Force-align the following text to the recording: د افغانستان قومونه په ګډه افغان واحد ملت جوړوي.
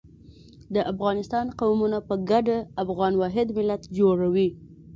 د 0.75 0.75
افغانستان 0.91 1.45
قومونه 1.59 1.97
په 2.07 2.15
ګډه 2.29 2.57
افغان 2.83 3.13
واحد 3.21 3.47
ملت 3.57 3.81
جوړوي. 3.97 4.49